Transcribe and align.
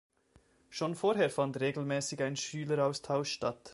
Schon 0.71 0.95
vorher 0.95 1.29
fand 1.29 1.59
regelmäßig 1.59 2.23
ein 2.23 2.35
Schüleraustausch 2.35 3.31
statt. 3.33 3.69